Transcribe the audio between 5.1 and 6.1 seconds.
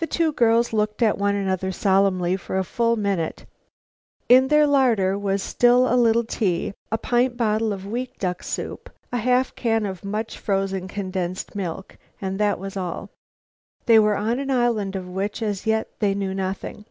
was still a